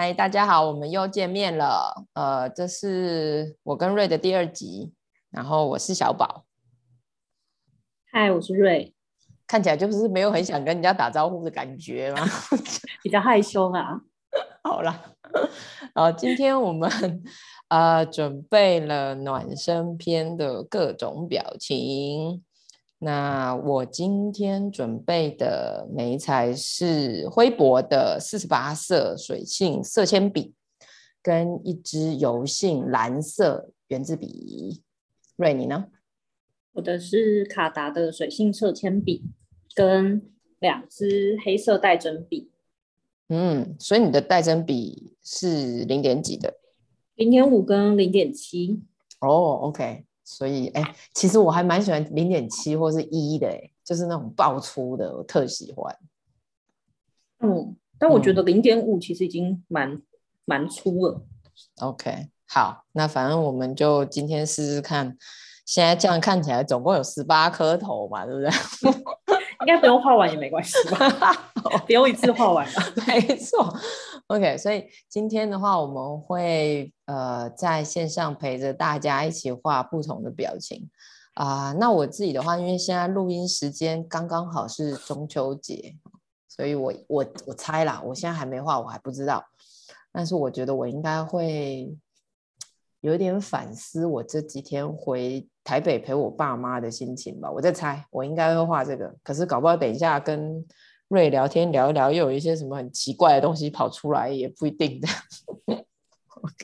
[0.00, 2.06] 嗨，大家好，我们又见面了。
[2.12, 4.92] 呃，这是我跟瑞的第二集，
[5.28, 6.44] 然后我是小宝。
[8.12, 8.94] 嗨，我是瑞。
[9.48, 12.24] 看起来就是没有很想跟人家打招呼的感觉吗？
[13.02, 14.00] 比较害羞啊。
[14.62, 15.16] 好了，
[15.94, 16.88] 呃，今天我们
[17.66, 22.44] 呃准备了暖身篇的各种表情。
[23.00, 30.52] 那我今天准备的媒材是辉博的四十八色水性色铅笔，
[31.22, 34.82] 跟一支油性蓝色圆珠笔。
[35.36, 35.86] 瑞，你呢？
[36.72, 39.22] 我的是卡达的水性色铅笔，
[39.76, 40.28] 跟
[40.58, 42.50] 两支黑色带针笔。
[43.28, 46.54] 嗯，所以你的带针笔是零点几的？
[47.14, 48.82] 零点五跟零点七。
[49.20, 50.04] 哦，OK。
[50.30, 55.96] 所以，哎、欸，其实我还蛮喜欢零点七或是一的，哎，就是那种爆粗的，我特喜欢。
[57.40, 60.02] 嗯，但我觉得零点五其实已经蛮
[60.44, 61.22] 蛮、嗯、粗了。
[61.80, 65.16] OK，好，那反正我们就今天试试看。
[65.64, 68.50] 现在这样看起来，总共有十八颗头嘛，对不对？
[69.60, 71.32] 应该不用画完也没关系吧？
[71.86, 72.82] 不用一次画完吧？
[73.06, 73.74] 没错。
[74.28, 80.88] OK，所以今天的话，我们会呃在线上陪着大家一起画不同的表情
[81.34, 85.96] 啊、那我自己的话，因为现在录音时间刚刚好是中秋节，
[86.48, 89.44] 所以我我我猜啦，我现在还没画，我还不知道。
[90.12, 91.96] 但是我觉得我应该会
[93.00, 95.48] 有点反思，我这几天回。
[95.64, 99.14] 台北陪我爸妈的心情吧，我在猜，我应该会画这个。
[99.22, 100.64] 可是搞不好等一下跟
[101.08, 105.08] 瑞聊天聊一聊，又有一些什么很奇怪的东西跑出来，也不一定的。
[106.28, 106.54] OK，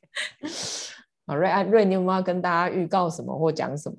[1.27, 3.97] 好，瑞，瑞，你有没有要跟大家预告什么或讲什么？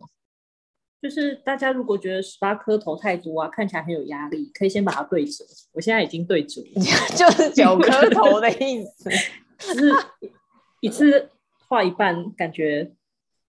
[1.01, 5.43] 就是大家如果觉得十八颗头太多啊，看起来很有压力，可以先把它对折。
[5.73, 6.81] 我现在已经对折了，
[7.15, 9.09] 就是九颗头的意思，
[9.59, 9.91] 就是
[10.79, 11.29] 一次
[11.67, 12.91] 画一半，感觉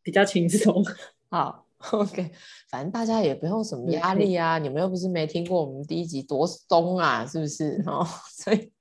[0.01, 0.83] 比较轻松。
[1.29, 2.31] 好 OK，
[2.69, 7.83] 反正大家也不用什么压力啊，你们又不是没听过我们第一集多松啊，是不是？
[7.85, 8.71] 哦，所以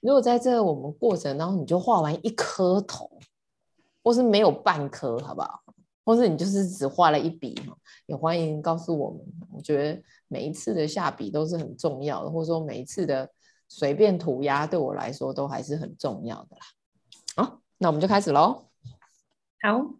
[0.00, 3.08] 如果在这我们过程当中，你就画完一颗头，
[4.02, 5.60] 或是没有半颗，好不好？
[6.04, 7.54] 或是你就是只画了一笔，
[8.06, 9.20] 也欢迎告诉我们。
[9.52, 13.30] 我觉得每一次的下笔都是很重要的，或者说每一次的
[13.68, 16.62] 随便涂鸦对我来说都还是很重要的啦。
[17.36, 18.64] 好，那我们就开始喽。
[19.62, 19.99] 好。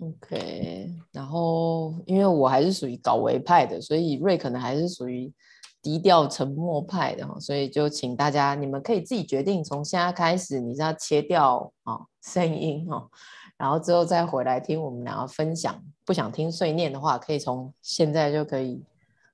[0.00, 5.32] OK，然后因为我还是属于搞维派的，所以瑞可能还是属于
[5.80, 13.08] 低调沉默派的哈，所以就请大家你们可以自己决定，从现在开始你是要切掉啊声音哈，
[13.56, 15.82] 然后之后再回来听我们两个分享。
[16.04, 18.82] 不想听碎念的话，可以从现在就可以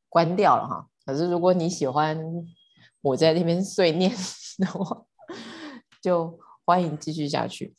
[0.09, 0.87] 关掉了哈。
[1.07, 2.23] 可是如果你喜欢
[3.01, 4.13] 我在那边碎念
[4.59, 5.05] 的话，
[6.03, 7.75] 就欢迎继续下去。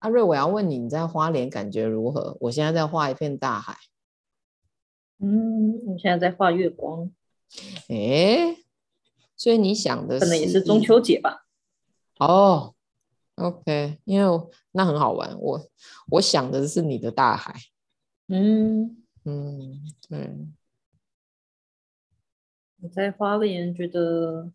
[0.00, 2.34] 阿瑞，我要问你，你在花莲感觉如何？
[2.40, 3.76] 我现在在画一片大海。
[5.18, 7.12] 嗯，我现在在画月光。
[7.88, 8.56] 哎，
[9.36, 11.44] 所以你想的是，可能也是中秋节吧？
[12.18, 12.74] 哦
[13.34, 15.38] ，OK，因为那很好玩。
[15.38, 15.68] 我
[16.12, 17.54] 我想的是你的大海。
[18.28, 20.34] 嗯嗯，对。
[22.80, 24.50] 我在花莲觉得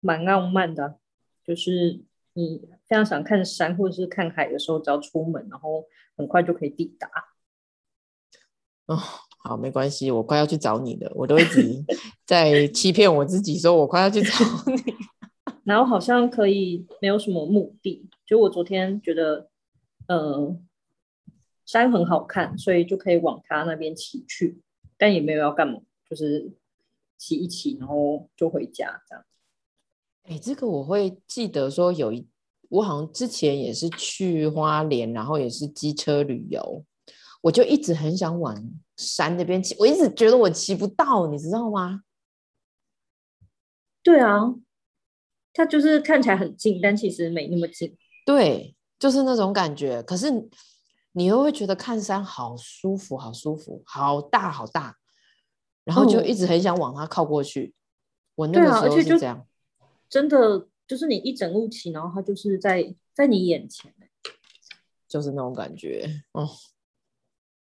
[0.00, 0.98] 蛮浪漫的，
[1.44, 2.02] 就是。
[2.40, 5.84] 你非常想看山或者是看海的时候，只要出门，然后
[6.16, 7.08] 很快就可以抵达。
[8.86, 8.96] 哦，
[9.44, 11.12] 好，没关系，我快要去找你了。
[11.14, 11.84] 我都一直
[12.24, 14.30] 在欺骗我自己，说我快要去找
[14.66, 14.94] 你。
[15.64, 19.48] 然后好像可以没有什么目的，就我昨天觉得，
[20.08, 20.56] 呃，
[21.66, 24.60] 山很好看，所以就可以往他那边骑去，
[24.96, 26.50] 但也没有要干嘛，就是
[27.18, 29.24] 骑一骑，然后就回家这样。
[30.30, 32.24] 哎，这个我会记得说有一，
[32.68, 36.84] 我好像之前也是去花莲，然后也是机车旅游，
[37.42, 38.56] 我就一直很想往
[38.96, 42.02] 山那边骑，我一直觉得我骑不到，你知道吗？
[44.04, 44.54] 对啊，
[45.52, 47.98] 它就是看起来很近，但其实没那么近。
[48.24, 50.00] 对，就是那种感觉。
[50.04, 50.30] 可是
[51.10, 54.96] 你又会觉得看山好舒服，好舒服，好大好大，
[55.82, 57.62] 然后就一直很想往它靠过去。
[57.62, 57.74] 嗯、
[58.36, 59.44] 我那个时候是这样。
[60.10, 63.94] 真的就是你一整路骑，然后它就是在在你眼前，
[65.08, 66.46] 就是那种感觉哦。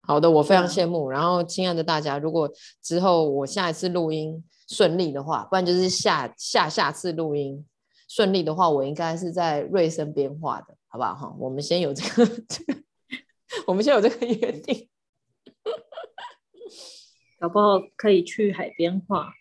[0.01, 1.09] 好的，我非常羡慕。
[1.09, 2.47] 然后，亲爱的大家，如果
[2.80, 7.65] 之后我下一次录音顺利的话，不然就是下下下次录音
[8.07, 11.15] 顺利的话，我应该是在瑞森边画的，好不好？
[11.15, 12.80] 哈，我们先有这个，这个、
[13.65, 14.88] 我们先有这个约定，
[17.39, 19.33] 搞不好可以去海边画。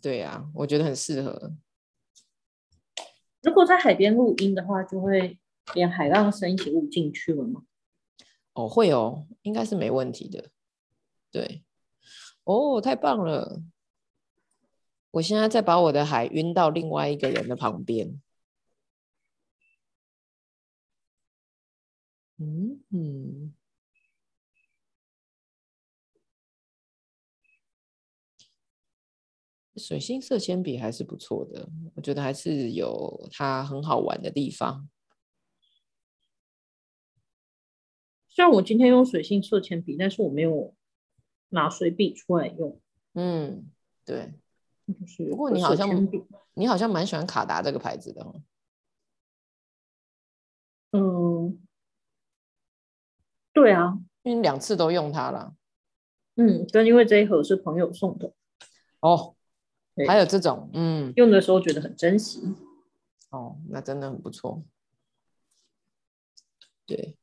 [0.00, 1.52] 对呀、啊，我觉得很适合。
[3.46, 5.38] 如果在海边录音的话，就会
[5.74, 7.62] 连海浪声一起录进去了吗？
[8.54, 10.50] 哦，会哦，应该是没问题的。
[11.30, 11.62] 对，
[12.42, 13.62] 哦，太棒了！
[15.12, 18.20] 我现在再把我的海晕到另外一个人的旁边。
[22.38, 23.55] 嗯嗯。
[29.76, 34.88] 水性色铅笔还是不错的，我觉得还是有它很好玩的地方。
[38.28, 40.74] 虽然我今天用水性色铅笔，但是我没有
[41.50, 42.80] 拿水笔出来用。
[43.14, 43.70] 嗯，
[44.04, 44.34] 对。
[44.86, 46.08] 就是不过你好像
[46.54, 48.24] 你好像蛮喜欢卡达这个牌子的。
[50.92, 51.60] 嗯，
[53.52, 55.54] 对啊，因为你两次都用它了。
[56.36, 58.32] 嗯，就因为这一盒是朋友送的。
[59.00, 59.35] 哦。
[60.06, 62.54] 还有这种，嗯，用的时候觉得很珍惜，
[63.30, 64.62] 哦，那真的很不错。
[66.84, 67.16] 对，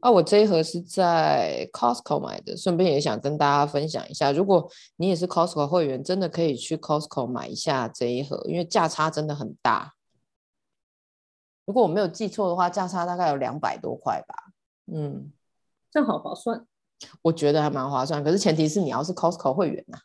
[0.00, 9.94] 啊，我这一盒是在 Costco 买的，顺便也想跟大家分享一下，如果你也是 Costco 会员，真的可以去 Costco 买一下这一盒，因为价差真的很大。
[11.66, 14.34] 如果我没有记错的话，价差大概有两百多块吧。
[14.92, 15.30] 嗯，
[15.88, 16.66] 这样好划算，
[17.22, 20.02] 我觉得还蛮划算，可是前提是你要是 Costco 会员呐、啊。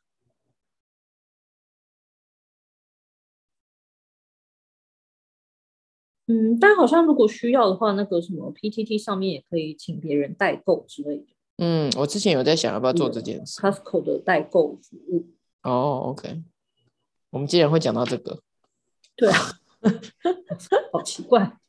[6.28, 11.28] 嗯，但好像如果需要的话，那个什么 PTT 上面也可以请别人代购之类的。
[11.58, 13.62] 嗯，我之前有在想要不要做这件事。
[13.62, 15.28] Costco 的代购服务。
[15.62, 16.44] 哦，OK。
[17.30, 18.42] 我们既然会讲到这个，
[19.16, 19.60] 对啊，
[20.92, 21.60] 好奇怪。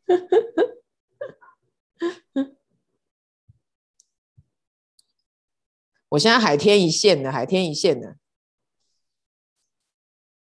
[6.08, 8.16] 我现在海天一线的，海天一线的。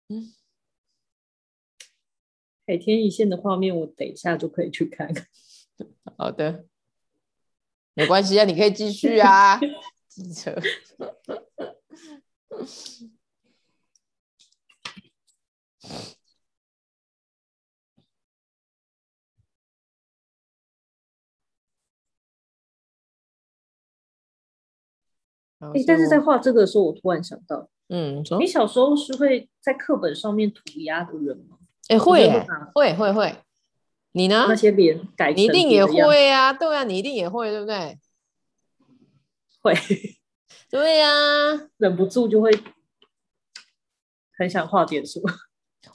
[0.08, 0.37] 嗯。
[2.68, 5.26] 海天一线的画面，我等一下就可以去看看。
[6.18, 6.66] 好的，
[7.94, 9.58] 没关系啊，你可以继续啊。
[25.86, 31.57] 但是在画这个的时候，我突然想到，嗯，你小时候是会在课本上面涂鸦的人吗？
[31.88, 33.42] 哎、欸，会耶，会会会，
[34.12, 34.44] 你呢？
[34.48, 37.98] 那些脸改，你一定也会啊，对啊，你一定也会，对不对？
[39.60, 39.74] 会，
[40.68, 42.50] 对呀、啊，忍不住就会
[44.36, 45.32] 很想画点什么。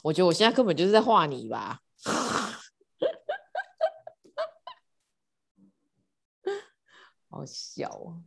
[0.02, 1.80] 我觉得我现在根本就是在画你吧，
[7.30, 8.18] 好笑啊！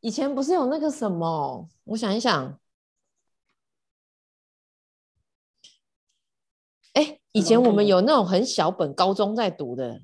[0.00, 1.70] 以前不是有那个什么？
[1.84, 2.60] 我想一想。
[6.92, 10.00] 哎，以前我们有那种很小本，高中在读的，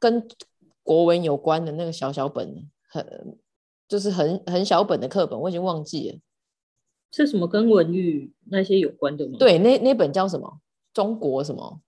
[0.00, 0.26] 跟
[0.82, 3.38] 国文有关的那个小小本，很
[3.86, 6.18] 就是很很小本的课本，我已经忘记了，
[7.12, 9.36] 是什么跟文语那些有关的吗？
[9.38, 10.60] 对，那那本叫什么？
[10.92, 11.80] 中国什么？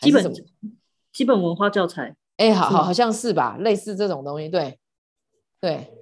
[0.00, 0.32] 基本
[1.12, 2.16] 基本文化教材？
[2.38, 4.78] 哎，好好好像是吧，类似这种东西，对
[5.60, 5.92] 对。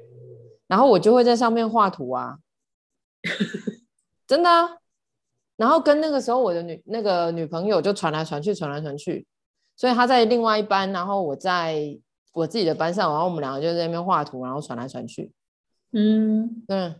[0.68, 2.38] 然后我就会在上面画图啊，
[4.28, 4.78] 真的啊。
[5.56, 9.24] 然后跟那个时候我的女那个女朋友就传来传去，传来传去，
[9.76, 11.96] 所以她在另外一班，然后我在
[12.32, 15.32] 我自己的班上，然后我们两个就在那边画图，然后传来传去。
[15.92, 16.96] 嗯，对，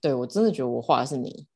[0.00, 1.46] 对我真的觉得我画的是你，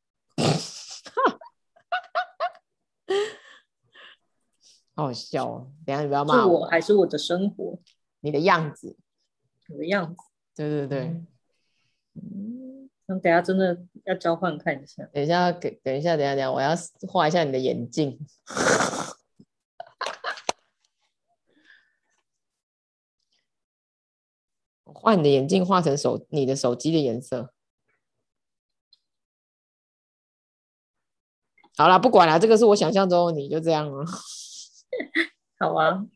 [4.95, 5.73] 好笑哦！
[5.87, 7.79] 等下你不要骂我，还是我的生活，
[8.21, 8.99] 你的样子，
[9.71, 10.23] 我的样子，
[10.55, 11.25] 对对对，
[12.17, 12.64] 嗯。
[13.07, 15.05] 那等下真的要交换看一下。
[15.13, 16.71] 等一下，给等一下，等一下，等一下，我要
[17.09, 18.19] 画一下你的眼镜。
[24.85, 27.53] 画你的眼镜，画成手你的手机的颜色。
[31.77, 34.07] 好了，不管了，这个是我想象中的你，就这样了。
[35.59, 36.07] 好啊，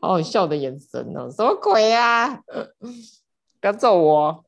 [0.00, 2.40] 好好笑的眼神哦，什么鬼呀、啊？
[3.60, 4.44] 不要揍我。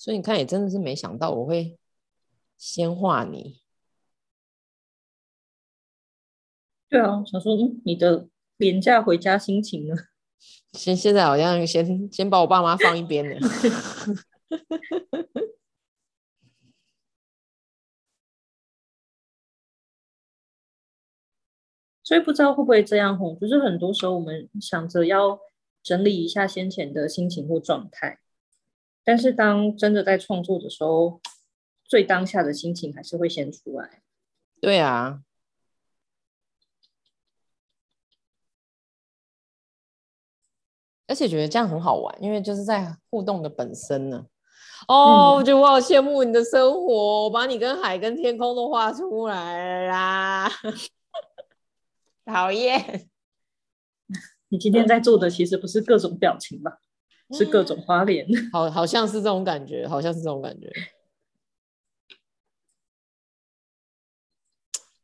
[0.00, 1.78] 所以你看，也真的是没想到我会
[2.56, 3.60] 先画你。
[6.88, 8.26] 对啊，想说，嗯，你的
[8.56, 9.94] 连假回家心情呢？
[10.72, 13.38] 现现在好像先先把我爸妈放一边了。
[22.02, 25.38] 所以不知道会不会这样吼，就是很多时候我们想着要
[25.82, 28.18] 整理一下先前的心情或状态，
[29.04, 31.20] 但是当真的在创作的时候，
[31.84, 34.02] 最当下的心情还是会先出来。
[34.60, 35.22] 对啊，
[41.06, 44.26] 而且觉得这样很好玩，因为就是在互动的本身呢。
[44.86, 50.48] 哦，我觉得我好羡慕你的生活，我把你跟海跟天空都画出来啦。
[52.24, 53.08] 讨厌！
[54.48, 56.78] 你今天在做的其实不是各种表情吧？
[57.30, 58.26] 嗯、是各种花脸。
[58.52, 60.70] 好，好像是这种感觉，好像是这种感觉。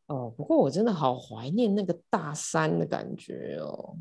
[0.06, 3.96] 哦，不过我真的好怀念那个大山的感觉哦。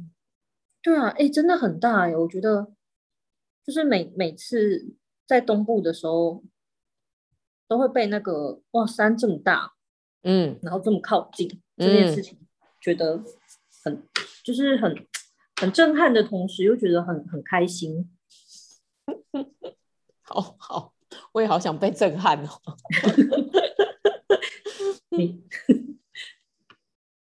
[0.83, 2.15] 对啊，哎，真的很大哎！
[2.15, 2.71] 我觉得，
[3.65, 4.93] 就是每每次
[5.25, 6.43] 在东部的时候，
[7.67, 9.73] 都会被那个哇山这么大，
[10.21, 12.37] 嗯，然后这么靠近、嗯、这件事情。
[12.79, 13.23] 觉得
[13.83, 14.07] 很
[14.43, 14.95] 就是很
[15.59, 18.14] 很震撼的同时，又觉得很很开心。
[20.21, 20.93] 好好，
[21.33, 22.49] 我也好想被震撼哦。
[25.09, 25.43] 你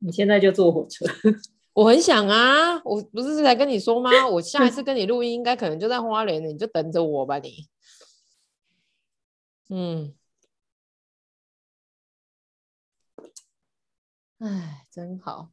[0.01, 1.05] 你现在就坐火车？
[1.73, 4.27] 我很想啊，我不是在跟你说吗？
[4.27, 7.69] 我下一次跟你录音，应该可能就在花莲，你就等着我吧，你。
[9.69, 10.15] 嗯。
[14.39, 15.51] 哎，真好。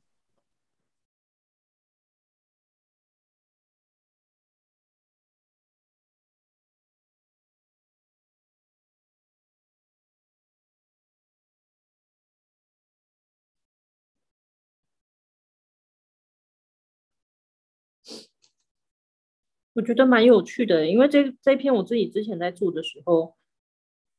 [19.78, 23.36] 我觉得蛮有趣的，因为这这篇我自己之前在做的时候，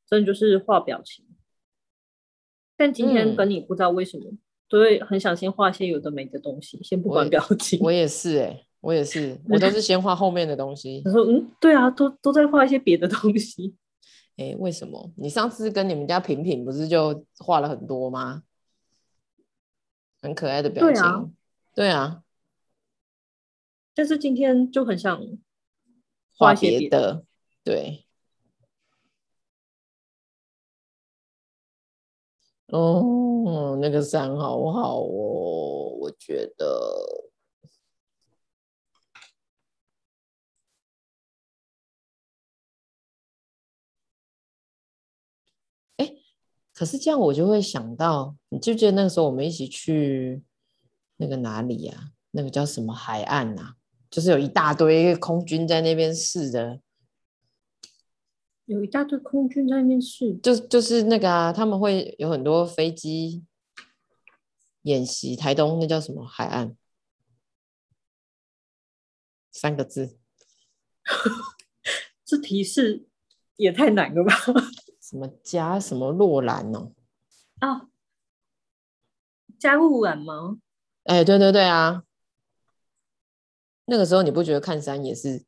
[0.07, 1.27] 真的就是画表情，
[2.77, 4.31] 但今天跟你不知道为什么。
[4.31, 4.39] 嗯
[4.71, 7.81] 都会很想先画些有的没的东西，先不管表情。
[7.81, 11.01] 我也是哎、欸，我也是， 我都是先画后面的东西。
[11.07, 13.75] 他说：“嗯，对啊，都都在画一些别的东西。
[14.37, 15.11] ”哎，为什么？
[15.17, 18.43] 你上次跟你们家平平不是就画了很多吗？
[20.21, 20.93] 很可爱的表情。
[20.93, 21.31] 对啊，
[21.75, 22.23] 对啊。
[23.95, 25.19] 但是今天就很想
[26.39, 27.25] 画些别的，的，
[27.65, 28.05] 对。
[32.69, 36.93] 哦，那个山好好哦，我觉得。
[45.97, 46.13] 哎，
[46.75, 50.43] 可是这样我就会想到，你记不记得那个时候我们一起去
[51.17, 52.13] 那个哪里呀、啊？
[52.33, 53.78] 那个叫什么海岸呐、啊？
[54.11, 56.81] 就是有一大堆空军在那边试的。
[58.65, 63.45] 有一大堆空军在那边试，就就是那个啊，他们会有很多飞机
[64.83, 65.35] 演习。
[65.35, 66.77] 台东那叫什么海岸？
[69.51, 70.19] 三个字。
[72.25, 73.07] 这提示
[73.57, 74.35] 也太难了吧？
[75.01, 76.93] 什么加什么洛兰哦？
[77.61, 77.89] 啊，
[79.59, 80.59] 加鹿兰吗？
[81.05, 82.05] 哎，对对对啊！
[83.89, 85.45] 那个时候你不觉得看山也是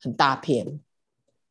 [0.00, 0.80] 很大片？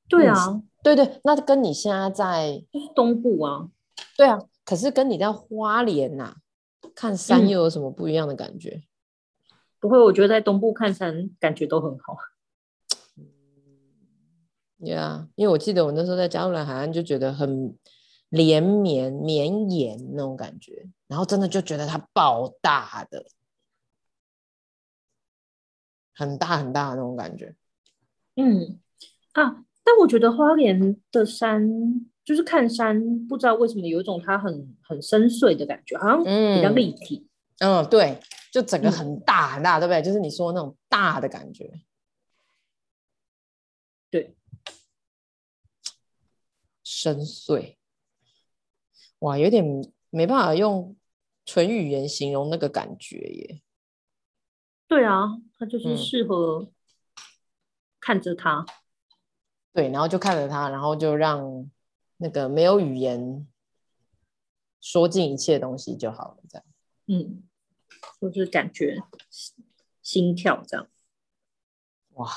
[0.08, 3.70] 对啊，对对，那跟你现在在东部啊，
[4.16, 6.38] 对啊，可是跟你在花莲呐、啊、
[6.94, 8.84] 看山又有什么不一样的感觉？
[9.50, 12.18] 嗯、不会，我觉得在东部看山感觉都很好。
[13.18, 13.26] 嗯，
[14.80, 17.76] 对啊，因为我记得我那时候在加路兰海岸就觉得很
[18.30, 23.26] 连绵绵延那种感觉，然后真的就觉得它爆大的，
[26.16, 27.56] 很大很大的那种感觉。
[28.36, 28.80] 嗯
[29.34, 29.64] 啊。
[29.88, 31.70] 但我觉得花莲的山，
[32.24, 37.30] 就是看山，不知道为什么有一种它很很深邃的感觉，好像比较立体。
[37.60, 38.20] 嗯，嗯，对，
[38.52, 40.02] 就整个很大很大，嗯、对不对？
[40.02, 41.72] 就是你说的那种大的感觉。
[44.10, 44.36] 对，
[46.84, 47.76] 深邃。
[49.20, 49.64] 哇，有点
[50.10, 50.96] 没办法用
[51.46, 53.62] 纯语言形容那个感觉耶。
[54.88, 56.70] 对啊，它就是适合
[58.00, 58.66] 看着他。
[58.68, 58.74] 嗯
[59.76, 61.70] 对，然后就看着他，然后就让
[62.16, 63.46] 那个没有语言
[64.80, 66.66] 说尽一切东西就好了，这样。
[67.08, 67.44] 嗯，
[68.32, 69.04] 就是感觉
[70.02, 70.88] 心跳这样。
[72.14, 72.32] 哇，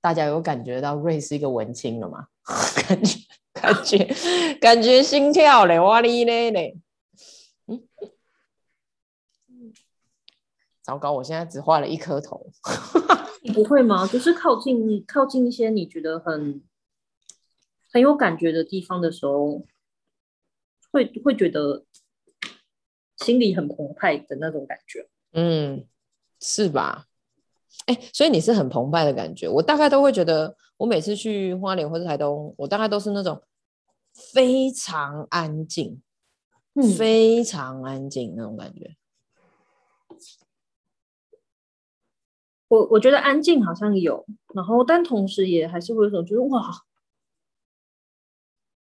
[0.00, 2.28] 大家有感觉到瑞是一个文青了吗？
[2.86, 3.18] 感觉
[3.52, 6.78] 感觉感觉心跳嘞，哇哩嘞嘞。
[10.86, 12.46] 糟糕，我现在只画了一颗头。
[13.42, 14.06] 你不会吗？
[14.06, 16.62] 就是靠近靠近一些你觉得很
[17.92, 19.66] 很有感觉的地方的时候，
[20.92, 21.84] 会会觉得
[23.16, 25.08] 心里很澎湃的那种感觉。
[25.32, 25.84] 嗯，
[26.40, 27.06] 是吧？
[27.86, 29.48] 哎，所以你是很澎湃的感觉。
[29.48, 33.42] 我大概都会觉得，我每次去花莲或者台东，我大概都是那种
[34.32, 36.00] 非常安静，
[36.74, 38.96] 嗯，非常安静那种感觉。
[42.68, 46.84] 我我觉得安静好像有，然后但同时也还是会有种觉得哇，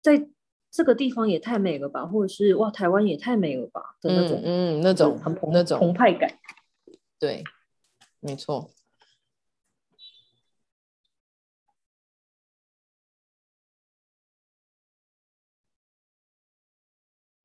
[0.01, 0.27] 在
[0.69, 6.37] 这个地方也太美了吧，或者是哇，台湾也太美了吧的那种，嗯，嗯，那种很那种澎湃感，
[7.17, 7.43] 对，
[8.19, 8.69] 没错。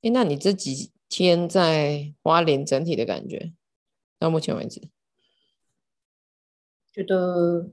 [0.01, 3.53] 哎，那你这几天在花莲整体的感觉，
[4.19, 4.81] 到目前为止？
[6.95, 7.71] 觉得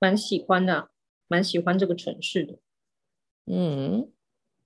[0.00, 0.90] 蛮喜欢的，
[1.28, 2.58] 蛮喜欢这个城市的。
[3.46, 4.10] 嗯，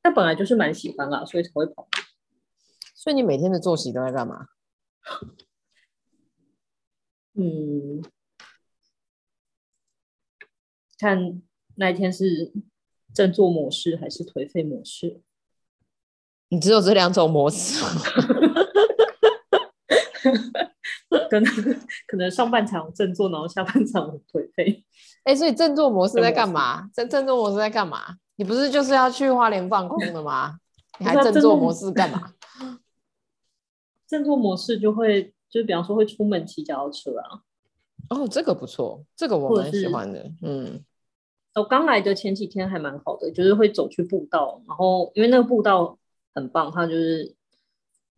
[0.03, 1.87] 那本来就是蛮喜欢啦，所以才会跑。
[2.95, 4.49] 所以你每天的作息都在干嘛？
[7.35, 8.03] 嗯，
[10.99, 11.43] 看
[11.75, 12.55] 那一天是
[13.13, 15.21] 振作模式还是颓废模式？
[16.49, 17.85] 你只有这两种模式。
[21.31, 21.55] 可能
[22.09, 24.85] 可能上半场振作，然后下半场很颓废。
[25.23, 26.91] 哎、欸，所以振作模式在干嘛？
[26.93, 28.17] 振振作模式在干嘛？
[28.35, 30.59] 你不是就是要去花莲放空的吗？
[30.99, 32.33] 你还振作模式干嘛？
[34.09, 37.43] 振作模式就会就比方说会出门骑脚踏车啊。
[38.11, 40.31] 哦，这个不错，这个我蛮喜欢的。
[40.43, 40.85] 嗯，
[41.55, 45.97] 我刚来的前几天还蛮好的，就是会走去步道，然后因为那个步道
[46.35, 47.35] 很棒，它就是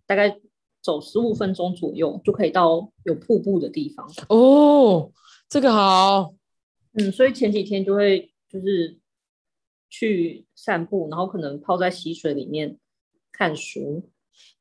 [0.06, 0.40] 大概。
[0.88, 5.12] 走十五分钟左右就可以到有瀑布的地方哦，
[5.46, 6.32] 这个好，
[6.94, 8.98] 嗯，所以前几天就会就是
[9.90, 12.78] 去散步，然后可能泡在溪水里面
[13.30, 14.08] 看书，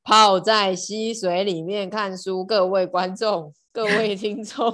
[0.04, 4.70] 泡在溪水里面看书，各位观众，各位听众，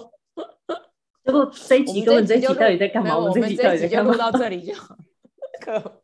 [1.24, 3.16] 结果这一集根本这一集到底在干嘛？
[3.16, 4.12] 我们这一集到底在干嘛？
[4.12, 4.74] 录到这里就
[5.62, 5.74] 可，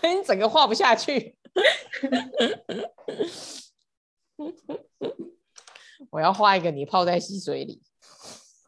[0.00, 1.34] 我已经整个画不下去。
[6.10, 7.82] 我要画一个你泡在溪水里。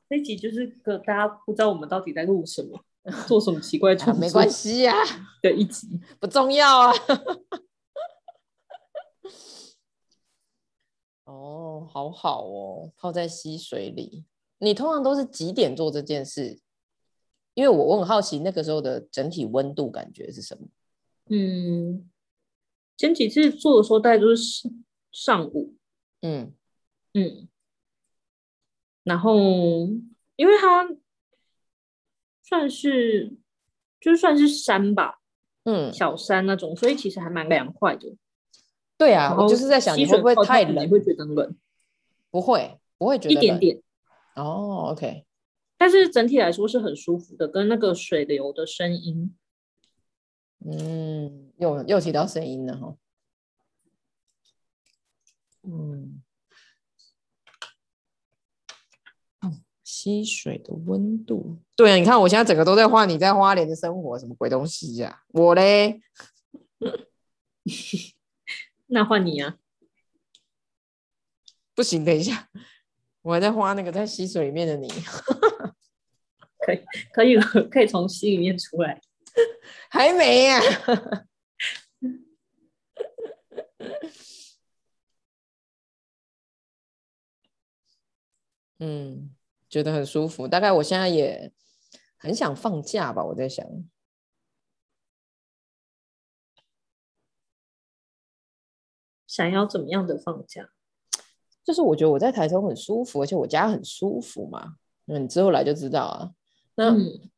[0.09, 2.83] 这一集就是个大家不知道我们到底在录什么，
[3.27, 4.95] 做什么奇怪的创作，啊，没关系呀，
[5.43, 5.87] 的一集
[6.19, 6.93] 不重要啊。
[11.25, 14.25] 哦，好好哦，泡在溪水里。
[14.61, 16.59] 你通常都是几点做这件事？
[17.53, 20.69] 因为我我很好奇那个时候的整体温度感觉是什么。
[21.29, 22.09] 嗯，
[22.97, 24.73] 前几次做的时候大概都是。
[25.13, 25.75] 上午，
[26.23, 26.53] 嗯
[27.15, 27.49] 嗯，
[29.05, 29.37] 然后
[30.37, 30.89] 因为它
[32.43, 33.37] 算是
[34.01, 35.21] 就算是山吧，
[35.65, 38.17] 嗯，小山那种，所以其实还蛮凉快的。
[38.97, 41.57] 对啊，我就是在想你会不会太冷，你会觉得冷？
[42.31, 43.83] 不会，不会觉得一点点。
[44.35, 45.25] 哦，OK，
[45.77, 49.35] 但是整体来说是很舒服的，跟那个水流的声音，
[50.65, 52.97] 嗯，又又提到声音了哈。
[55.71, 56.23] 嗯，
[59.85, 65.23] 溪水的温度，对啊，你看我现在整个都在画你在花莲的生活，什么鬼东西呀、啊？
[65.29, 66.01] 我嘞，
[68.87, 69.57] 那换你啊？
[71.75, 72.49] 不行，等一下，
[73.23, 74.89] 我还在画那个在溪水里面的你，
[76.65, 76.81] 可以，
[77.13, 79.01] 可以了，可以从溪里面出来，
[79.91, 81.25] 还没呀、啊。
[88.79, 89.35] 嗯，
[89.69, 90.47] 觉得很舒服。
[90.49, 91.53] 大概我现在也
[92.17, 93.25] 很想放假吧。
[93.25, 93.67] 我在想，
[99.27, 100.71] 想要怎么样的放假？
[101.65, 104.77] 就是我觉得我在台中很舒服，而且我家很舒服嘛。
[105.05, 106.33] 那，你之后来就知道啊。
[106.77, 107.31] 那、嗯、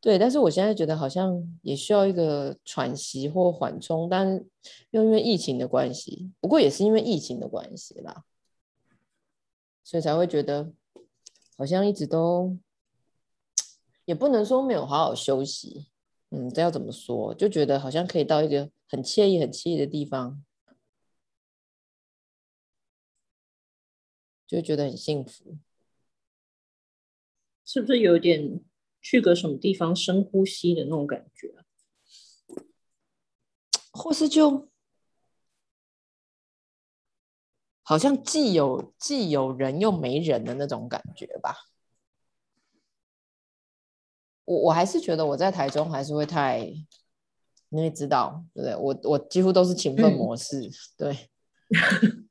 [0.00, 4.44] 对，但是我现在觉得好像也需要一个喘息或缓冲，但
[4.90, 8.24] 又因为疫情的关系，不过也是因为疫情的关系啦，
[9.88, 10.70] 所以才会觉得。
[11.56, 12.56] 好像一直都，
[14.04, 15.88] 也不能说没有好好休息，
[16.30, 17.34] 嗯，这要怎么说？
[17.34, 20.44] 就觉得好像可以到一个很惬意、很惬意的地方，
[24.46, 25.58] 就觉得很幸福。
[27.64, 28.60] 是不是有点
[29.02, 31.52] 去个什么地方深呼吸的那种感觉？
[33.90, 34.68] 或是就
[37.88, 41.56] 好像既有既有人又没人的那种感觉吧。
[44.44, 46.70] 我我还是觉得我在台中还是会太，
[47.70, 48.76] 你也知道，对不对？
[48.76, 51.30] 我我几乎都是勤奋模式，嗯、对，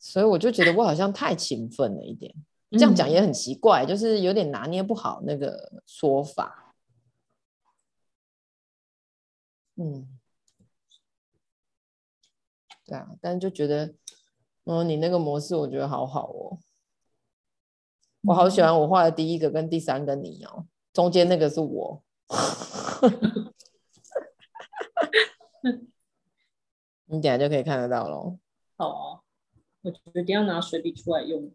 [0.00, 2.34] 所以我就觉得我好像太勤奋了一点。
[2.70, 6.74] 这样讲也很奇怪，就是有点拿捏不好那个说法。
[9.76, 10.18] 嗯，
[12.86, 13.94] 对啊，但是就觉得，
[14.64, 16.58] 哦，你那个模式我觉得好好哦，
[18.22, 22.02] 我好喜欢我画的第一个跟第三个你哦，中间那个是我，
[27.06, 28.38] 你等下就可以看得到喽。
[28.76, 29.20] 好啊，
[29.82, 31.52] 我决定要拿水笔出来用。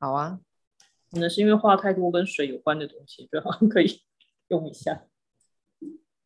[0.00, 0.40] 好啊，
[1.10, 4.02] 可能是因为画太多跟水有关的东西，就好像可以
[4.48, 5.06] 用一下。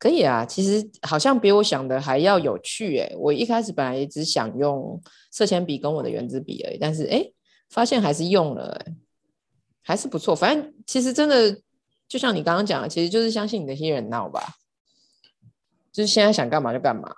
[0.02, 3.14] 可以啊，其实好像比我想的还要有趣诶。
[3.16, 7.32] 我一开始本来也只想用色铅笔跟我的原子笔而已，但是诶，
[7.70, 8.84] 发现还是用了，
[9.80, 10.34] 还是不错。
[10.34, 11.56] 反正其实真的
[12.08, 14.56] 就像你刚刚讲的，其实就是相信你的新人脑吧，
[15.92, 17.14] 就是现在想干嘛就干嘛，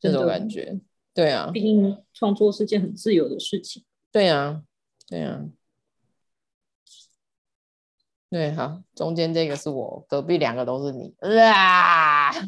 [0.00, 0.80] 这种感觉。
[1.12, 3.84] 对啊，毕竟创作是件很自由的事情。
[4.10, 4.62] 对啊。
[5.06, 5.44] 对啊，
[8.28, 12.32] 对，好，中间这个是我，隔壁两个都是你，啊，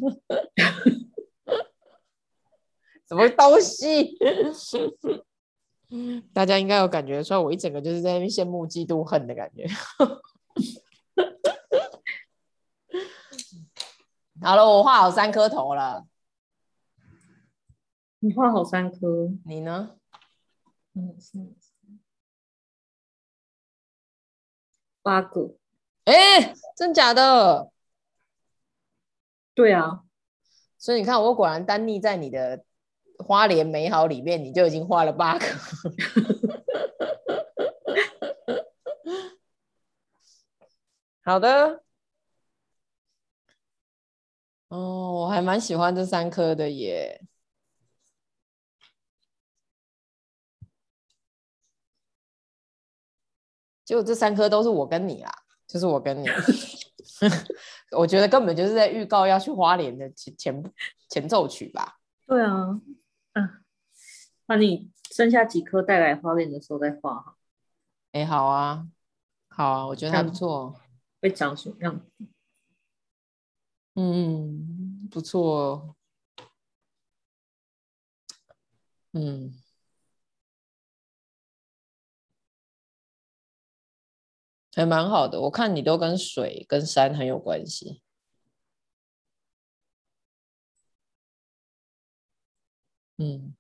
[3.09, 4.19] 什么东西？
[6.35, 9.67] 大家应该有感觉出来，我一整个就是在那边羡慕、嫉妒、恨的感觉。
[14.43, 16.07] 好了，我画好三颗头了。
[18.19, 19.97] 你画好三颗，你呢？
[20.95, 21.39] 嗯，是。
[25.03, 25.55] 八个，
[26.09, 27.71] 哎，真假的？
[29.55, 30.05] 对啊，
[30.79, 32.65] 所以你看，我果然单立在你的
[33.19, 35.45] 花莲美好里面，你就已经画了八个。
[41.23, 41.85] 好的，
[44.69, 47.21] 哦，我还蛮喜欢这三颗的耶。
[53.85, 55.38] 结果这三颗都是我跟你啦，
[55.69, 56.27] 就是我跟你，
[57.97, 60.73] 我觉得根本就是在预告要去花莲的前前
[61.11, 61.99] 前奏曲吧。
[62.27, 62.81] 对啊，
[63.35, 63.65] 嗯，
[64.47, 67.37] 那你剩下几颗带来花莲的时候再画哈。
[68.13, 68.89] 哎，好啊，
[69.51, 70.81] 好啊，我觉得还不错。
[71.21, 72.07] 会长什么样子？
[73.95, 75.95] 嗯，不错。
[79.13, 79.53] 嗯。
[84.79, 88.01] 还蛮好的，我看你都跟水跟山很有关系。
[93.17, 93.57] 嗯，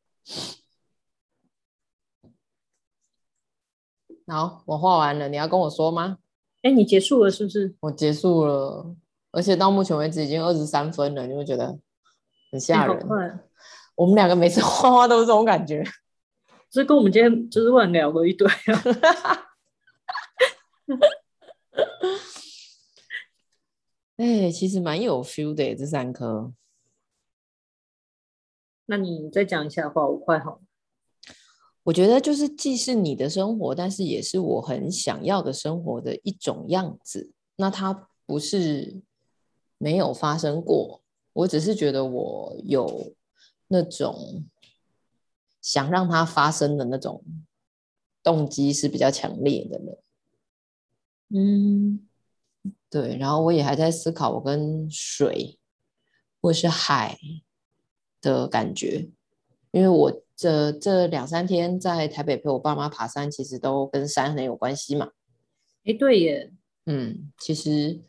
[4.28, 6.18] 好，我画完了，你要跟我说吗？
[6.62, 7.74] 哎，你结束了是不是？
[7.80, 8.94] 我结束了，
[9.32, 11.76] 而且到目前为止已经二十三分了，你会觉得
[12.52, 12.96] 很吓人。
[13.96, 15.82] 我们两个每次画画都是这种感觉，
[16.70, 19.44] 这跟我们今天就是乱聊了一堆啊。
[24.16, 26.52] 哎，其实蛮有 feel 的，这三颗。
[28.86, 30.60] 那你再讲一下话，我快好。
[31.84, 37.32] 我觉得就是既是你的生活，但是也是我很想要的生活的一种样子。
[37.56, 39.00] 那它不是
[39.78, 43.14] 没有发生过，我只是觉得我有
[43.68, 44.44] 那种
[45.62, 47.24] 想让它发生的那种
[48.22, 50.02] 动机是比较强烈的了。
[51.30, 52.00] 嗯，
[52.88, 55.58] 对，然后我也还在思考我跟水
[56.40, 57.18] 或是海
[58.22, 59.10] 的感觉，
[59.70, 65.10] 因为我这这两三天在台北陪我爸妈爬山，其实都跟山很有关系嘛。
[65.84, 66.52] 哎，对耶，
[66.86, 68.00] 嗯，其实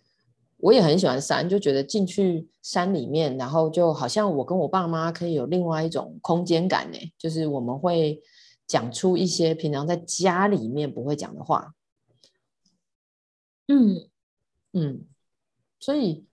[0.58, 8.22] 我也很喜欢山，就觉得进去山里面，然后就好像我跟我爸妈可以有另外一种空间感呢，就是我们会
[8.66, 11.74] 讲出一些平常在家里面不会讲的话。
[13.72, 14.10] 嗯
[14.74, 15.06] 嗯，
[15.80, 16.26] 所以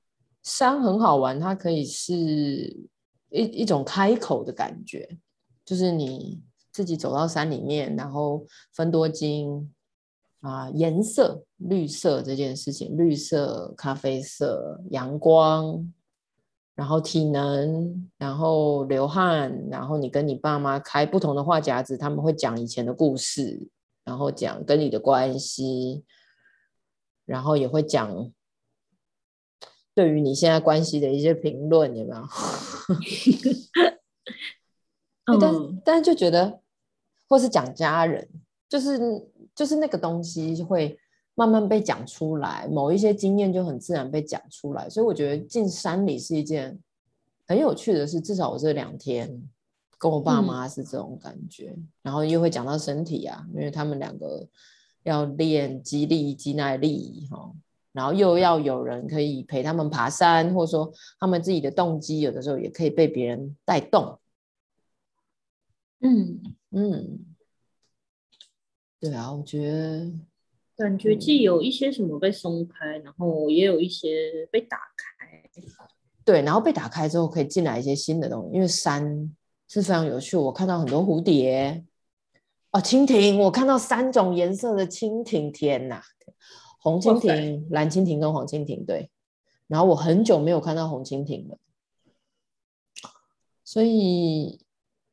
[0.43, 2.11] 山很好玩，它可以是
[3.31, 5.19] 一一种开口的感觉，
[5.63, 6.41] 就是你
[6.73, 9.71] 自己走到山里面，然后分多金
[10.41, 15.93] 啊，颜色绿色这件事情，绿色、咖啡色、阳光，
[16.75, 23.69] 然后体能，然后流汗，然后你跟你爸妈开不同的话匣子，他们会讲以前的故事，
[24.05, 26.03] 然后讲跟你的关系。
[27.27, 28.33] 然后也会讲
[29.95, 32.23] 对于你现在关系的一些评论，有没有？
[35.41, 35.53] 但
[35.85, 36.61] 但就觉得
[37.29, 38.29] 或是讲家人，
[38.69, 38.99] 就是
[39.55, 40.99] 就是那个东西会
[41.35, 44.89] 慢慢被讲出来，某一些经验就很自然被讲出来。
[44.89, 46.79] 所以我觉得进山里是一件
[47.49, 49.49] 很有趣的事，至少我这两天
[49.99, 54.47] 跟我爸妈是这种感觉，嗯、然后又会讲到身体啊，因为他们两个
[55.07, 57.53] 要练肌力、肌耐力，哈。
[57.93, 64.19] 然后又要有人可以陪他们爬山，或者说他们自己的动机，有的时候也可以被别人带动。
[66.01, 66.43] 嗯
[66.73, 67.25] 嗯，
[69.01, 70.13] 对啊，我觉得
[70.77, 75.43] 感觉既有一些什么被松开，嗯、然后也有一些被打开。
[76.23, 79.35] 对，然后被打开之后可以进来一些新的东西，因为山
[79.69, 80.37] 是非常有趣。
[80.37, 81.83] 我看到很多蝴蝶，
[82.77, 86.03] 哦，蜻蜓，我看到三种颜色的蜻蜓，天哪！
[86.79, 89.11] 红蜻蜓、蓝蜻蜓跟黄蜻蜓，对。
[89.67, 91.57] 然后我很久没有看到红蜻蜓了，
[93.65, 94.61] 所以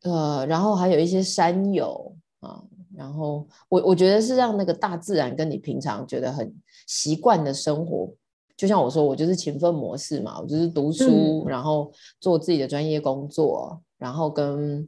[0.02, 2.62] 呃，然后还有一些山友啊，
[2.98, 6.54] 然后我我觉得是让那个大自然跟你平常觉得很
[6.86, 8.14] 习惯的生活，
[8.58, 14.86] 就像我说，我就是勤奋模式嘛，我就是读书，嗯、然后做自己的专业工作，然后跟。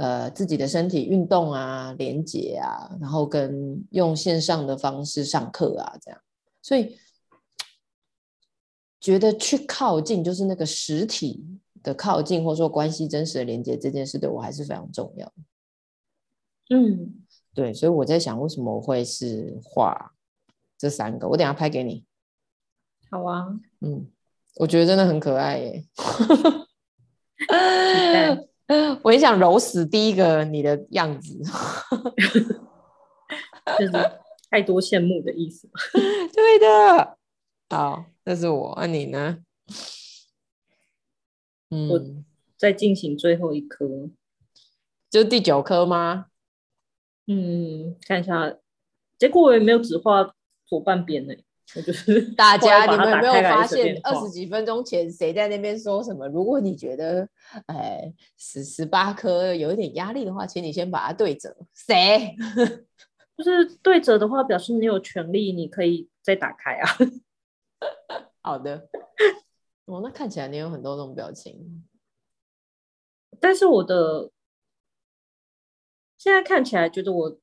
[0.00, 6.18] 呃，自己的身体运动啊，连接啊，然后跟用线上的方式上课啊，这样，
[6.62, 6.96] 所以
[8.98, 11.44] 觉得去靠近，就是那个实体
[11.82, 15.30] 的靠近，或者说关系真实的连接这件事，对我还是非常重要。
[16.70, 20.14] 嗯，对，所以我在想，为什么我会是画
[20.78, 21.28] 这三个？
[21.28, 22.06] 我等下拍给你。
[23.10, 23.48] 好啊，
[23.80, 24.10] 嗯，
[24.56, 25.84] 我觉得真的很可爱耶。
[29.02, 31.38] 我也想揉死第一个你的样子，
[33.78, 33.92] 就是
[34.50, 35.68] 太多羡慕的意思。
[36.32, 37.18] 对的，
[37.68, 39.38] 好，这是我，那你呢？
[41.70, 42.00] 嗯，我
[42.56, 44.10] 在进行最后一颗，
[45.10, 46.26] 就第九颗吗？
[47.26, 48.56] 嗯，看一下，
[49.18, 50.34] 结果我也没有只画
[50.66, 51.34] 左半边呢。
[51.86, 56.26] 就是 大家，你们有没有发现二十几分钟前谁在那边说什么？
[56.28, 57.28] 如果你觉得，
[57.66, 61.56] 哎，十十八颗有一点压力的话，请你先把它对折。
[61.74, 62.34] 谁？
[63.36, 66.88] 就是对折的话，表示你有权利，你可以再打开啊。
[68.42, 68.88] 好的。
[69.86, 71.84] 哦，那看起来你有很多种表情，
[73.40, 74.30] 但是我的
[76.18, 77.38] 现在看起来，觉得我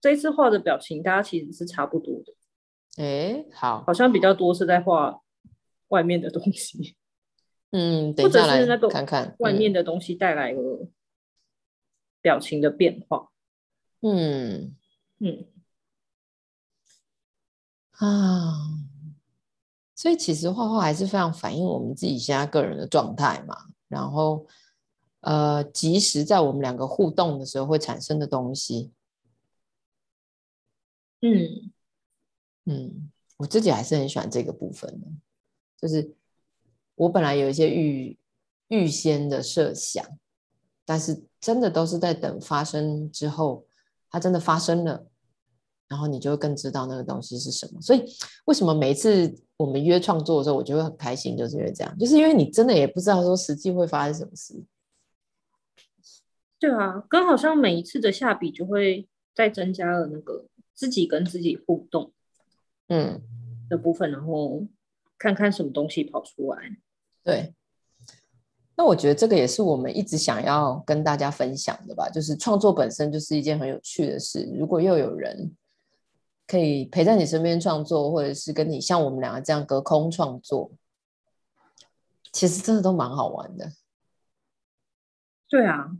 [0.00, 2.34] 这一次画的表情，大家其实是差不多的。
[2.96, 5.20] 哎，好，好像比较多是在画
[5.88, 6.96] 外面的东西，
[7.70, 10.88] 嗯，等一下来看看，或者是那个外面的东西带来了
[12.20, 13.30] 表情的变化，
[14.00, 14.74] 嗯。
[15.20, 15.46] 嗯。
[17.92, 18.54] 啊，
[19.94, 24.46] 所以其实画画还是非常反映我们自己现在个人的状态嘛，然后
[25.20, 28.92] 呃，即时在我们两个互动的时候会产生的东西，
[31.20, 31.72] 嗯。
[32.70, 35.06] 嗯，我自己还是很喜欢这个部分的，
[35.80, 36.14] 就是
[36.96, 38.18] 我本来有一些预
[38.68, 40.04] 预先的设想，
[40.84, 43.64] 但是真的都是在等发生之后，
[44.10, 45.06] 它真的发生了，
[45.88, 47.80] 然后你就更知道那个东西是什么。
[47.80, 48.04] 所以
[48.44, 54.62] 为什么每一次我们约创作的时候，我就会很开心，就是因为这样，就是因为你真的也不知道说实际会发生什么事。
[56.58, 62.12] 对啊，跟好像每一次的下笔就会再增加了那个自己跟自己互动。
[62.88, 63.22] 嗯
[63.68, 64.66] 的部分，然后
[65.16, 66.76] 看看什么东西跑出来。
[67.22, 67.54] 对，
[68.76, 72.08] 那我觉得这个也是我们一直想要跟大家分享的吧。
[72.08, 75.54] 就是创作本身就是一件很有趣的事，如果又有人
[76.46, 80.70] 可以陪在你身边创作，或者是跟你像我们两个这样隔空创作，
[82.32, 83.72] 其实真的都蛮好玩的。
[85.48, 85.90] 对啊。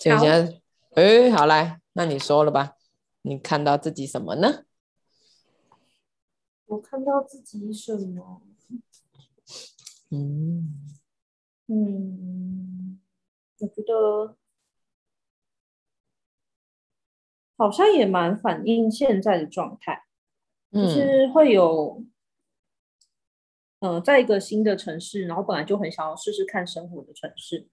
[0.00, 0.60] 现在，
[0.94, 2.76] 哎，好来，那你说了吧？
[3.22, 4.64] 你看到自己什么呢？
[6.66, 8.42] 我看到自己什么？
[10.10, 10.86] 嗯
[11.66, 13.00] 嗯，
[13.58, 14.36] 我觉得
[17.56, 20.04] 好像也蛮反映现在的状态，
[20.70, 22.04] 嗯、就是会有，
[23.80, 27.68] 嗯、呃，在一个新的城市，然后本来就很想要试试看生活的城市。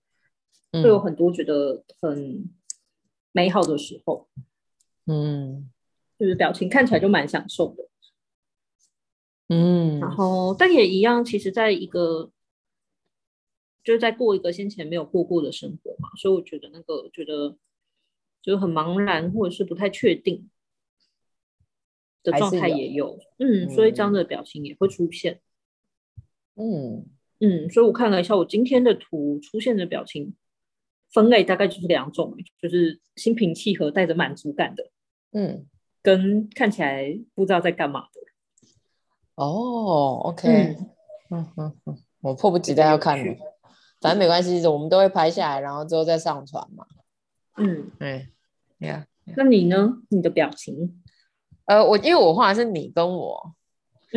[0.82, 2.50] 会有很多觉得很
[3.32, 4.28] 美好的时候，
[5.06, 5.70] 嗯，
[6.18, 7.88] 就是表情看起来就蛮享受的，
[9.50, 12.32] 嗯，然后但也一样，其实在一个
[13.84, 17.58] 就是在过一个先前没有过过的生活嘛，所以我觉得那个觉得
[18.42, 20.50] 就很茫然或者是不太确定，
[22.24, 25.42] 的状态也有，有嗯，所以这样的表情也会出现。
[26.56, 27.06] 嗯。
[27.42, 30.34] 嗯，所以我看了一下我今天的图出现的表情
[31.16, 34.92] 分类，大概就是两种，就是心平气和、带着满足感的，
[35.32, 35.66] 嗯，
[36.02, 38.22] 跟看起来不知道在干嘛的。
[39.36, 40.76] 哦，OK，
[41.30, 43.36] 嗯嗯嗯，我迫不及待要看了，
[44.02, 46.86] 反正没关系，我们都会拍下来，然后之后再上传嘛。
[47.56, 48.28] 嗯，对，
[48.80, 50.02] 呀，那你呢？
[50.10, 51.02] 你的表情？
[51.64, 53.55] 呃，我因为我画的是你跟我。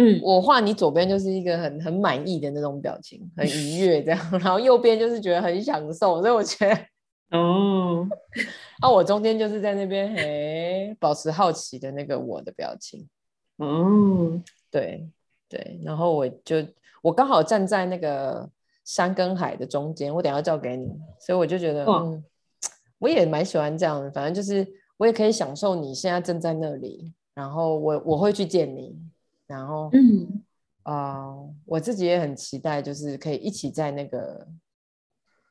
[0.01, 8.07] 嗯，我画你左边就是一个很很满意的那种表情，很 愉悦这样，然后右边就是觉得很享受，所以我觉得哦，
[8.81, 13.09] 那 我中间就是在那边嘿，保持好奇的那个我的表情，
[13.57, 15.09] 哦，对
[15.49, 16.65] 对，然后我就
[17.03, 18.49] 我刚好站在那个
[18.85, 20.87] 山跟海的中间，我等下照给你，
[21.19, 22.25] 所以我就觉得嗯，
[23.01, 24.65] 我也蛮喜欢这样的，反正就是
[24.97, 28.97] 我也可以享受你现在正在那里，然后我我会去见你。
[29.49, 30.45] 然后，嗯，
[30.85, 34.47] 啊、呃，我自己也很期待，就是可以一起在那个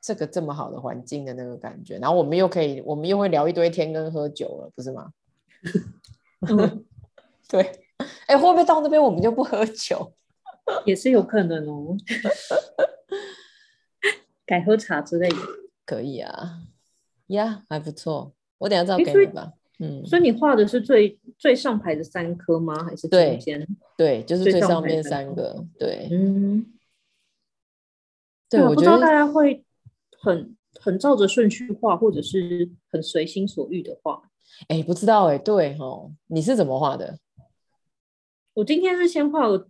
[0.02, 1.98] 这个这么好的环境的那个感觉。
[1.98, 5.12] 然后我们又可以，我们又会聊一堆天跟喝酒了，不是吗？
[6.48, 6.86] 嗯，
[7.50, 7.84] 对。
[8.28, 10.14] 哎，会不会到那边我们就不喝酒？
[10.86, 11.98] 也是有可能哦。
[14.46, 15.36] 改喝茶之类的，
[15.86, 16.62] 可以啊。
[17.28, 18.34] 呀，还不错。
[18.60, 19.54] 我等下照给你吧。
[19.80, 22.84] 嗯，所以你画的是最最上排的三颗吗？
[22.84, 23.68] 还是中间？
[23.96, 25.64] 对，就是最上面三个。
[25.78, 26.66] 对，嗯，
[28.50, 29.64] 对，我不知道大家会
[30.20, 34.22] 很很照着顺序画，或者是很随心所欲的画。
[34.70, 37.20] 哎，不知道哎，对哦，你是怎么画的？
[38.56, 39.70] 我今天是先画了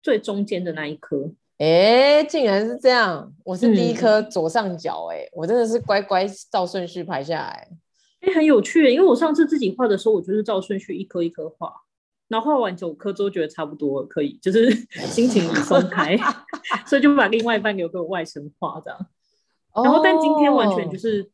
[0.00, 1.32] 最中间的那一颗。
[1.58, 3.32] 哎，竟然是这样！
[3.44, 7.68] 我是第一颗左上角，哎，我真的是乖乖照顺序排下来。
[8.30, 11.72] 很有趣，因为我上次自己画的时候，我就是照顺序一颗一颗画，
[12.28, 14.70] 然后画完九颗之后觉得差不多可以，就是
[15.08, 16.16] 心情很松开，
[16.86, 19.06] 所以就把另外一半留给我外甥画这样。
[19.74, 21.30] 然后，但今天完全就是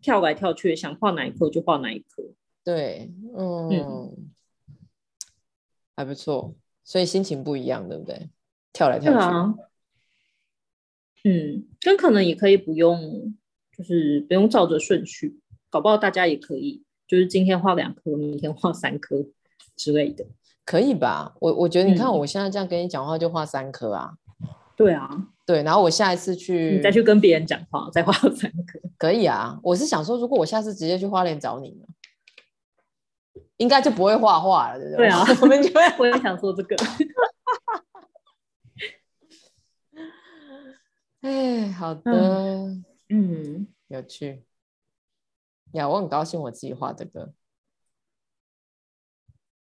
[0.00, 2.22] 跳来跳去，想画哪一颗就画哪一颗。
[2.64, 4.30] 对，嗯，嗯
[5.94, 8.30] 还不错，所以心情不一样，对不对？
[8.72, 9.18] 跳来跳去。
[9.18, 9.54] 啊、
[11.24, 13.34] 嗯，跟可能也可以不用，
[13.76, 15.38] 就是不用照着顺序。
[15.74, 19.16] 搞不好大家也可以，就是今天画两颗，明天画三颗
[19.74, 20.24] 之类的，
[20.64, 21.34] 可以吧？
[21.40, 24.12] 我我觉得你看我现在这样跟你讲话就画三颗啊。
[24.76, 25.08] 对啊，
[25.44, 29.58] 对，然后我下一次去，你再去跟别人讲话，再画三颗，可以啊。
[29.64, 31.84] 我是想说，如果我下次直接去花莲找你呢，
[33.56, 35.08] 应该就不会画画了，对不对？
[35.08, 36.76] 对啊， 我们就会， 我也想说这个。
[41.22, 44.44] 哎，好的，嗯，嗯有趣。
[45.78, 47.32] 呀，我很高兴我自己画这个。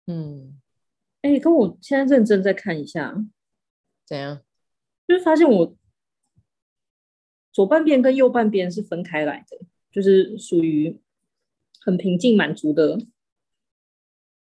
[0.07, 0.61] 嗯，
[1.23, 3.15] 哎、欸，跟我现在认真再看一下，
[4.07, 4.43] 怎样？
[5.09, 5.77] 就是发现我
[7.53, 9.59] 左半边跟右半边是分开来的，
[9.91, 11.01] 就是属于
[11.81, 12.99] 很平静满足的，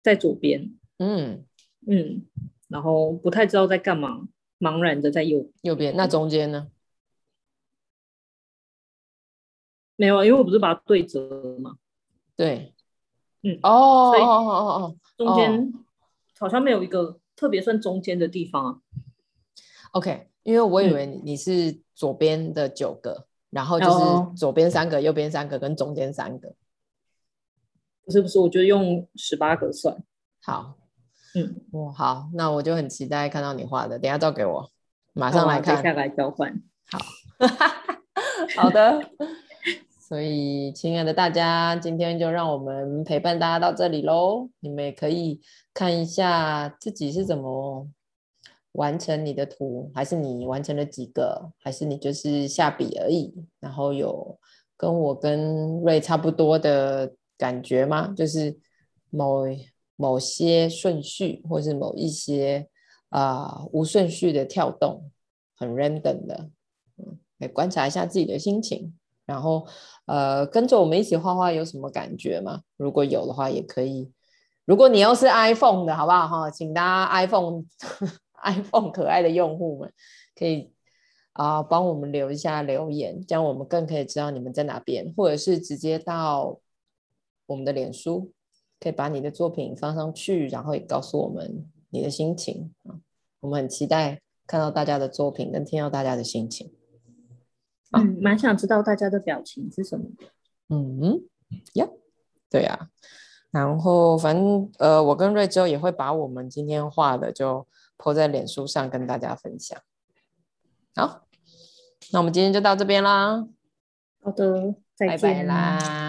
[0.02, 0.76] 在左边。
[0.98, 1.46] 嗯
[1.86, 2.26] 嗯，
[2.68, 5.94] 然后不太知道在干嘛，茫然的在右右边。
[5.96, 6.70] 那中间呢？
[9.96, 11.76] 没有啊，因为我不是把它对折嘛。
[12.36, 12.74] 对，
[13.42, 15.72] 嗯，哦，哦哦哦哦，中间
[16.38, 18.78] 好像没有一个特别算中间的地方啊。
[19.92, 26.54] OK，因为我以为你是左边的九个，嗯、然后就是左边三个，右边三个，跟中间三个。
[28.04, 29.96] 不是不是，我觉得用十八个算。
[30.42, 30.76] 好，
[31.36, 34.68] 嗯，哦，好，那我就很期待看到你画的，等下照给我，
[35.12, 36.60] 马上来看，接下来交换。
[36.90, 36.98] 好，
[38.60, 39.00] 好的。
[40.06, 44.50] 所以，亲爱的大家，今天就让我们陪伴大家到这里喽。
[44.60, 45.40] 你们也可以
[45.72, 47.88] 看一下自己是怎么
[48.72, 53.34] 完成你的图，还是你完成了几个，还是你就是下笔而已。
[53.60, 54.38] 然后有
[54.76, 58.12] 跟我跟瑞差不多的感觉吗？
[58.14, 58.54] 就是
[59.08, 59.44] 某
[59.96, 62.68] 某些顺序，或是某一些
[63.08, 65.10] 啊、无顺序的跳动，
[65.56, 66.50] 很 random 的，
[66.98, 68.92] 嗯，来观察一下自己的心情。
[69.26, 69.66] 然后，
[70.06, 72.60] 呃，跟着我们一起画画有什么感觉吗？
[72.76, 74.12] 如果有的话，也可以。
[74.66, 76.28] 如果你又是 iPhone 的，好不好？
[76.28, 77.64] 哈，请大家 iPhone
[78.44, 79.92] iPhone 可爱的用户们，
[80.34, 80.72] 可以
[81.32, 86.60] 啊、帮我们留一下留言，这样我们更可以知道你们在哪边，或者是直接到
[87.46, 88.32] 我们的脸书，
[88.78, 93.00] 可以把你的作品放上去，然后也告诉我们你的心情啊。
[93.40, 96.72] 我们很期待看到大家的作品，跟听到大家的心情。
[97.96, 100.26] 嗯，蛮想知道大家的表情是什么的。
[100.68, 101.22] 嗯
[101.74, 101.86] 呀，
[102.50, 102.88] 对呀、啊。
[103.50, 107.66] 然后反正呃，我跟瑞洲也会把我们今天画的就
[107.96, 109.80] po 在脸书上跟大家分享。
[110.96, 111.26] 好，
[112.12, 113.46] 那我们今天就到这边啦。
[114.22, 116.03] 好的，再见拜拜啦。